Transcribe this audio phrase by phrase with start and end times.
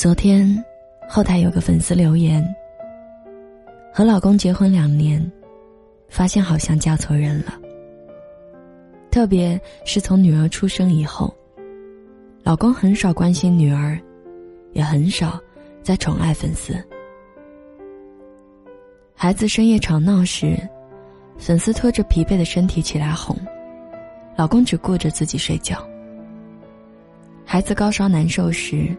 [0.00, 0.64] 昨天，
[1.06, 2.42] 后台有个粉丝留言：
[3.92, 5.30] 和老公结婚两年，
[6.08, 7.52] 发现好像嫁错人了。
[9.10, 11.36] 特别是从女儿出生以后，
[12.42, 14.00] 老公很少关心女儿，
[14.72, 15.38] 也很少
[15.82, 16.72] 再宠爱粉丝。
[19.14, 20.56] 孩子深夜吵闹时，
[21.36, 23.36] 粉丝拖着疲惫的身体起来哄，
[24.34, 25.86] 老公只顾着自己睡觉。
[27.44, 28.96] 孩子高烧难受时。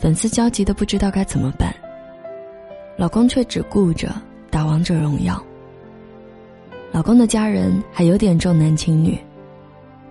[0.00, 1.74] 粉丝焦急的不知道该怎么办，
[2.96, 4.10] 老公却只顾着
[4.50, 5.40] 打王者荣耀。
[6.90, 9.18] 老公的家人还有点重男轻女，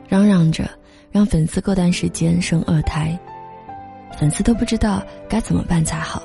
[0.07, 0.69] 嚷嚷着
[1.11, 3.17] 让粉丝过段时间生二胎，
[4.15, 6.21] 粉丝都不知道该怎么办才好。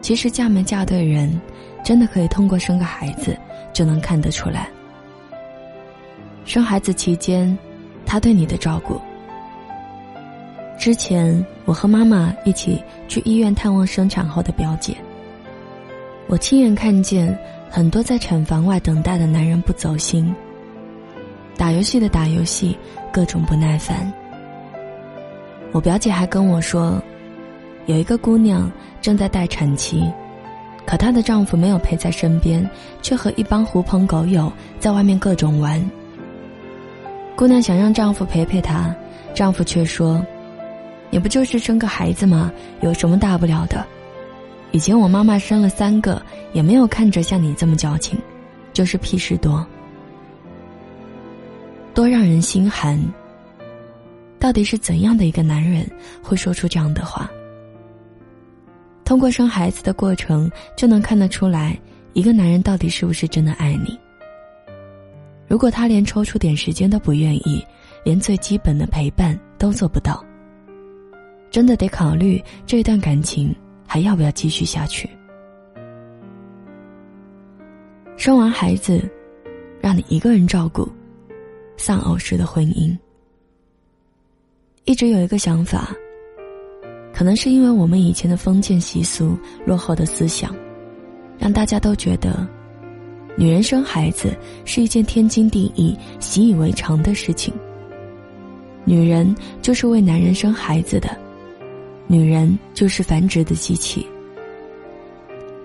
[0.00, 1.38] 其实嫁没嫁对人，
[1.84, 3.36] 真的可以通过生个孩子
[3.74, 4.70] 就能看得出来。
[6.46, 7.56] 生孩子期间，
[8.06, 8.98] 他对你的照顾。
[10.76, 14.96] 之前我和妈妈一起去医院探望生产后的表姐。
[16.26, 17.36] 我亲眼看见
[17.70, 20.34] 很多在产房外等待的男人不走心，
[21.56, 22.76] 打游戏的打游戏，
[23.12, 24.12] 各种不耐烦。
[25.72, 27.00] 我表姐还跟我说，
[27.86, 30.10] 有一个姑娘正在待产期，
[30.86, 32.68] 可她的丈夫没有陪在身边，
[33.00, 35.82] 却和一帮狐朋狗友在外面各种玩。
[37.36, 38.94] 姑娘想让丈夫陪陪她，
[39.34, 40.24] 丈夫却说。
[41.10, 43.84] 你不就是生个孩子吗，有什么大不了的？
[44.72, 46.20] 以前我妈妈生了三个，
[46.52, 48.18] 也没有看着像你这么矫情，
[48.72, 49.64] 就是屁事多，
[51.94, 53.00] 多让人心寒。
[54.40, 55.88] 到底是怎样的一个男人
[56.20, 57.30] 会说出这样的话？
[59.04, 61.78] 通过生孩子的过程就能看得出来，
[62.12, 63.96] 一个男人到底是不是真的爱你。
[65.46, 67.64] 如果他连抽出点时间都不愿意，
[68.02, 70.24] 连最基本的陪伴都做不到。
[71.54, 73.54] 真的得考虑这段感情
[73.86, 75.08] 还要不要继续下去。
[78.16, 79.08] 生完孩子，
[79.80, 80.90] 让你一个人照顾，
[81.76, 82.98] 丧偶式的婚姻。
[84.84, 85.94] 一直有一个想法，
[87.12, 90.52] 可能是因为我们以前的封建习俗、落后的思想，
[91.38, 92.44] 让大家都觉得，
[93.36, 97.54] 女人生孩子是一件天经地义、习以为常的事情。
[98.84, 99.32] 女人
[99.62, 101.16] 就是为男人生孩子的。
[102.06, 104.06] 女人就是繁殖的机器。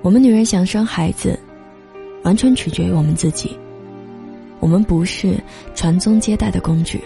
[0.01, 1.37] 我们女人想生孩子，
[2.23, 3.57] 完全取决于我们自己。
[4.61, 5.35] 我们不是
[5.75, 7.01] 传宗接代的工具。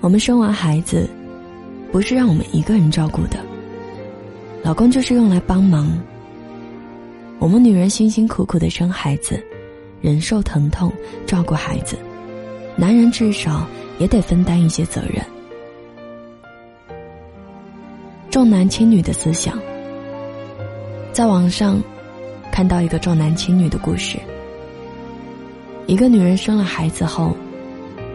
[0.00, 1.08] 我们生完孩子，
[1.90, 3.38] 不是让我们一个人照顾的。
[4.62, 5.98] 老公就是用来帮忙。
[7.38, 9.42] 我们女人辛辛苦苦的生孩子，
[10.02, 10.92] 忍受疼痛，
[11.26, 11.96] 照顾孩子，
[12.76, 13.66] 男人至少
[13.98, 15.24] 也得分担一些责任。
[18.30, 19.58] 重男轻女的思想，
[21.12, 21.82] 在网上
[22.52, 24.20] 看到一个重男轻女的故事。
[25.88, 27.36] 一个女人生了孩子后，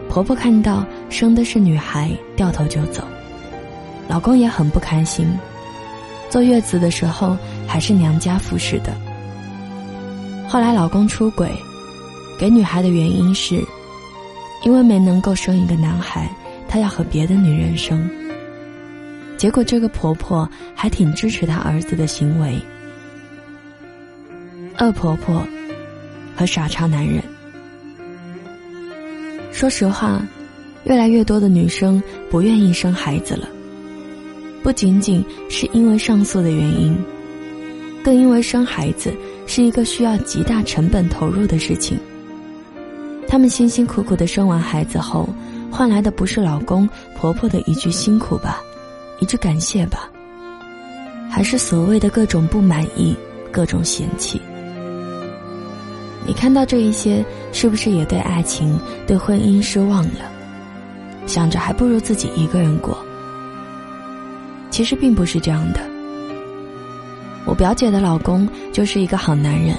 [0.08, 3.02] 婆婆看到生的是女孩，掉头就走，
[4.08, 5.28] 老公也很不开心。
[6.30, 8.94] 坐月子的时候还是娘家服侍的。
[10.48, 11.52] 后来老公出轨，
[12.38, 13.62] 给女孩的原因是，
[14.62, 16.26] 因为没能够生一个男孩，
[16.66, 18.08] 他要和别的女人生。
[19.36, 22.58] 结果，这个婆婆还挺支持她儿子的行为。
[24.78, 25.46] 恶婆婆
[26.36, 27.22] 和傻叉男人。
[29.52, 30.20] 说实话，
[30.84, 33.48] 越来越多的女生不愿意生孩子了，
[34.62, 36.96] 不仅仅是因为上诉的原因，
[38.04, 39.14] 更因为生孩子
[39.46, 41.98] 是一个需要极大成本投入的事情。
[43.26, 45.28] 她们辛辛苦苦的生完孩子后，
[45.70, 48.60] 换来的不是老公婆婆的一句辛苦吧？
[49.18, 50.10] 一句感谢吧，
[51.30, 53.16] 还是所谓的各种不满意、
[53.50, 54.40] 各种嫌弃？
[56.26, 60.30] 你看到这一些，是不是也对爱情、对婚姻失望了？
[61.26, 62.98] 想着还不如自己一个人过。
[64.70, 65.80] 其实并不是这样的。
[67.46, 69.74] 我表姐的老公就是一个好男人。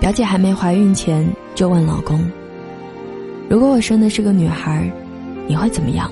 [0.00, 2.24] 表姐还没怀孕前就问老公
[3.50, 4.90] ：“如果我生的是个女孩，
[5.46, 6.10] 你会怎么样？”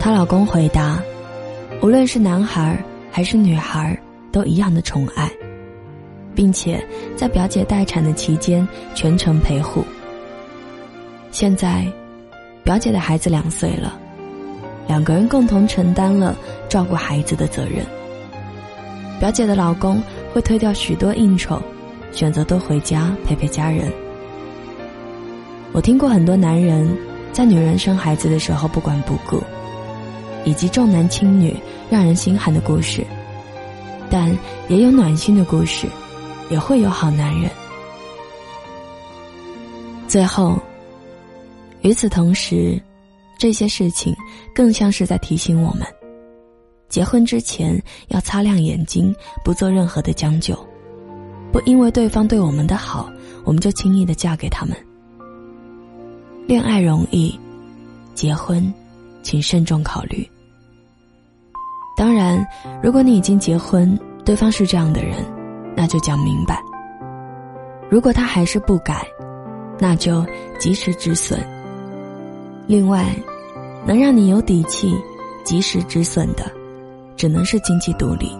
[0.00, 0.98] 她老公回答
[1.82, 2.82] ：“无论是男孩
[3.12, 3.96] 还是女孩，
[4.32, 5.30] 都一样的宠爱，
[6.34, 6.82] 并且
[7.14, 9.84] 在表姐待产的期间全程陪护。
[11.30, 11.86] 现在，
[12.64, 14.00] 表姐的孩子两岁了，
[14.88, 16.34] 两个人共同承担了
[16.66, 17.84] 照顾孩子的责任。
[19.20, 21.60] 表姐的老公会推掉许多应酬，
[22.10, 23.92] 选择多回家陪陪家人。
[25.72, 26.90] 我听过很多男人
[27.34, 29.42] 在女人生孩子的时候不管不顾。”
[30.44, 31.56] 以及重男轻女、
[31.90, 33.04] 让人心寒的故事，
[34.10, 34.30] 但
[34.68, 35.86] 也有暖心的故事，
[36.50, 37.50] 也会有好男人。
[40.08, 40.58] 最后，
[41.82, 42.80] 与此同时，
[43.38, 44.14] 这些事情
[44.54, 45.86] 更像是在提醒我们：
[46.88, 49.14] 结婚之前要擦亮眼睛，
[49.44, 50.58] 不做任何的将就，
[51.52, 53.08] 不因为对方对我们的好，
[53.44, 54.76] 我们就轻易的嫁给他们。
[56.46, 57.38] 恋爱容易，
[58.14, 58.72] 结婚。
[59.22, 60.28] 请慎重考虑。
[61.96, 62.46] 当然，
[62.82, 65.16] 如果你已经结婚，对方是这样的人，
[65.76, 66.62] 那就讲明白。
[67.90, 69.06] 如果他还是不改，
[69.78, 70.24] 那就
[70.58, 71.38] 及时止损。
[72.66, 73.14] 另外，
[73.84, 74.94] 能让你有底气
[75.44, 76.44] 及时止损的，
[77.16, 78.30] 只能是经济独立。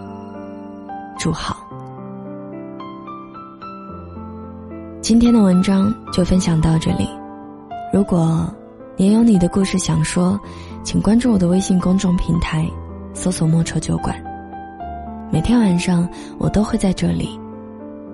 [1.19, 1.57] 祝好。
[5.01, 7.07] 今天的文章就分享到这里。
[7.91, 8.47] 如果
[8.97, 10.39] 也有你的故事想说。
[10.83, 12.67] 请关注我的微信公众平台，
[13.13, 14.15] 搜索“莫愁酒馆”。
[15.31, 16.09] 每天晚上，
[16.39, 17.39] 我都会在这里，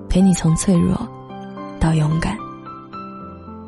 [0.10, 1.08] 陪你从脆弱
[1.80, 2.36] 到勇敢。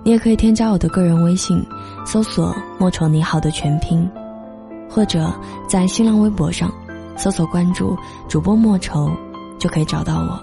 [0.04, 1.66] 你也可以添加我的个人微信，
[2.06, 4.06] 搜索“莫愁你好”的全拼，
[4.90, 5.34] 或者
[5.66, 6.70] 在新浪微博上
[7.16, 7.98] 搜索关注
[8.28, 9.10] 主播莫愁，
[9.58, 10.38] 就可以找到我。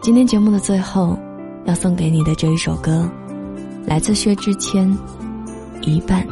[0.00, 1.18] 今天节目的最后，
[1.64, 3.10] 要送给你的这一首歌，
[3.86, 4.88] 来自薛之谦，
[5.82, 6.26] 《一半》。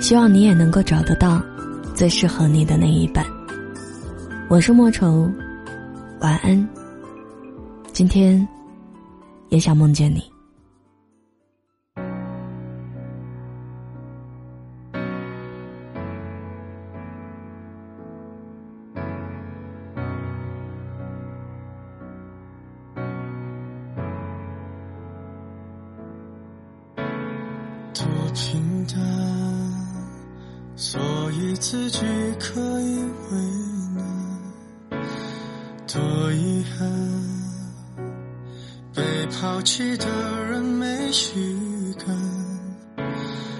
[0.00, 1.42] 希望你也能够找得到
[1.94, 3.24] 最适合你的那一半。
[4.48, 5.30] 我是莫愁，
[6.20, 6.68] 晚安。
[7.92, 8.46] 今天
[9.50, 10.22] 也想梦见你。
[28.40, 28.96] 平淡。
[30.76, 30.98] 所
[31.32, 32.00] 以自己
[32.38, 32.96] 可以
[33.30, 33.36] 为
[33.94, 35.00] 难，
[35.86, 36.88] 多遗憾，
[38.94, 40.06] 被抛弃的
[40.46, 41.54] 人没须
[41.98, 42.06] 感，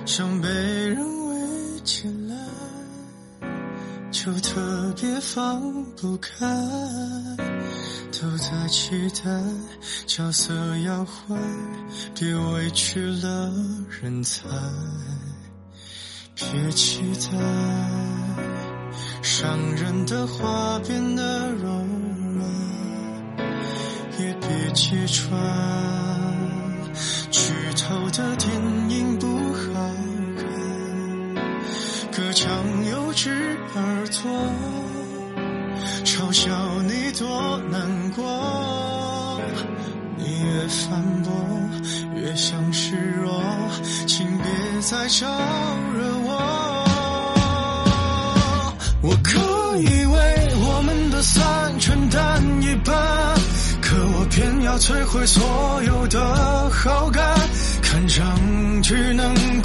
[0.07, 0.99] 想被人
[1.29, 3.49] 围起来，
[4.11, 5.61] 就特别放
[5.97, 6.47] 不开，
[8.13, 9.31] 都在期待
[10.07, 11.39] 角色要换，
[12.15, 13.53] 别委屈了
[14.01, 14.47] 人才。
[16.35, 17.39] 别期待
[19.23, 21.69] 伤人的话变得柔
[22.35, 22.49] 软，
[24.19, 25.31] 也别揭穿
[27.31, 28.51] 剧透的电
[28.91, 29.71] 影不好
[30.37, 30.45] 看。
[32.11, 32.49] 隔墙
[32.91, 33.31] 有只
[33.75, 34.31] 耳朵
[36.05, 36.51] 嘲笑
[37.21, 38.25] 多难过，
[40.17, 41.31] 你越反驳
[42.17, 43.43] 越像示弱，
[44.07, 44.47] 请别
[44.81, 45.27] 再招
[45.95, 46.01] 惹。
[46.25, 46.31] 我
[49.03, 49.39] 我可
[49.83, 52.97] 以为我们的散承担一半，
[53.83, 57.23] 可我偏要摧毁所有的好感，
[57.83, 59.61] 看上去能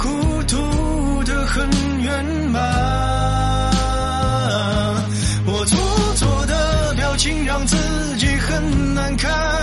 [9.18, 9.55] 很难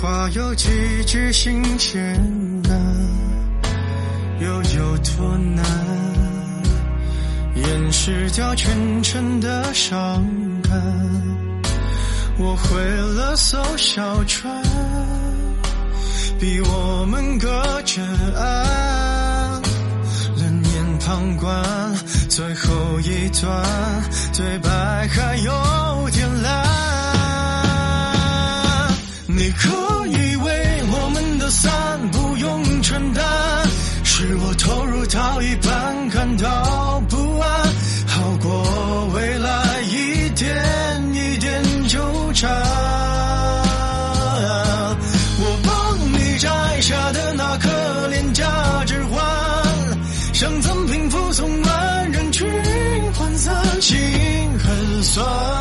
[0.00, 0.68] 话有几
[1.06, 2.14] 句新鲜
[2.68, 2.70] 啊，
[4.38, 5.64] 又有多难？
[7.56, 10.24] 掩饰掉全城的伤
[10.62, 10.80] 感。
[12.38, 12.80] 我毁
[13.16, 14.62] 了艘小船，
[16.38, 17.48] 逼我们隔
[17.82, 18.00] 着
[18.36, 19.60] 岸，
[20.36, 21.60] 冷眼旁观。
[22.28, 23.64] 最后一段
[24.32, 26.64] 对白还有点烂，
[29.26, 31.48] 你哭以为我们的。
[31.50, 31.70] 散
[32.12, 33.24] 不用承担，
[34.04, 37.48] 是我投入到一半感到不安，
[38.06, 40.46] 好过未来一点
[41.14, 41.98] 一点纠
[42.34, 42.50] 缠。
[45.40, 48.44] 我帮你摘下的那颗廉价
[48.84, 49.24] 指环，
[50.34, 52.46] 想赠平附送万人群
[53.14, 53.96] 涣散，心
[54.58, 55.57] 很酸。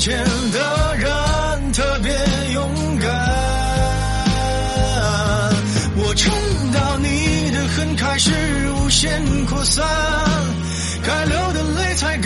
[0.00, 0.16] 前
[0.50, 2.10] 的人特别
[2.54, 3.10] 勇敢？
[5.94, 6.32] 我撑
[6.72, 8.32] 到你的恨开始
[8.70, 9.86] 无限扩散，
[11.04, 12.16] 该流的泪才